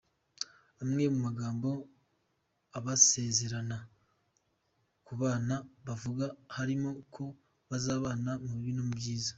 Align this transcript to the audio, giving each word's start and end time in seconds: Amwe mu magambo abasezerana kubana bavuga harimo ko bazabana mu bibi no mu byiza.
Amwe 0.81 1.03
mu 1.13 1.19
magambo 1.27 1.69
abasezerana 2.77 3.77
kubana 5.07 5.55
bavuga 5.85 6.25
harimo 6.55 6.89
ko 7.13 7.23
bazabana 7.69 8.31
mu 8.45 8.53
bibi 8.57 8.73
no 8.75 8.83
mu 8.87 8.93
byiza. 8.99 9.29